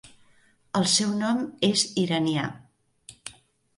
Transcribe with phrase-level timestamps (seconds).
[0.79, 2.47] El seu nom és iranià.